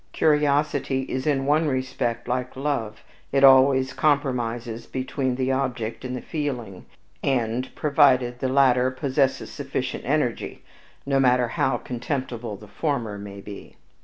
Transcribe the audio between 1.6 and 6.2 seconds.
respect like love, it always compromises between the object and